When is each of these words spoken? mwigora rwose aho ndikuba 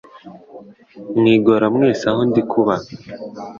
mwigora 1.17 1.65
rwose 1.73 2.03
aho 2.11 2.21
ndikuba 2.29 2.75